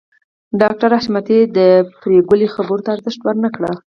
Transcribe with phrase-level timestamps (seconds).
[0.61, 1.59] ډاکټر حشمتي د
[2.01, 3.63] پريګلې خبرو ته ارزښت ورنکړ